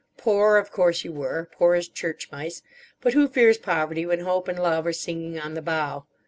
[0.17, 2.63] Poor, of course you were; poor as church mice.
[3.01, 6.07] But who fears poverty when hope and love are singing on the bough!